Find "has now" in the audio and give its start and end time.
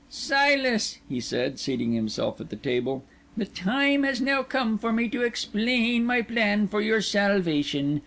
4.01-4.41